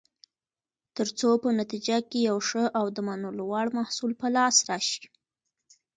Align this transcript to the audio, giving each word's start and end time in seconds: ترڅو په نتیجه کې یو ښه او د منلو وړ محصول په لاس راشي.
ترڅو 0.95 1.29
په 1.43 1.49
نتیجه 1.59 1.97
کې 2.09 2.19
یو 2.29 2.37
ښه 2.47 2.63
او 2.79 2.85
د 2.95 2.97
منلو 3.07 3.43
وړ 3.51 3.67
محصول 3.77 4.11
په 4.21 4.27
لاس 4.35 4.55
راشي. 4.69 5.03